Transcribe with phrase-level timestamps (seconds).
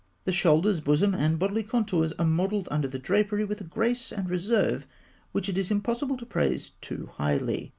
[0.23, 4.27] The shoulders, bosom, and bodily contours are modelled under the drapery with a grace and
[4.27, 4.87] reserve
[5.31, 7.69] which it is impossible to praise too highly.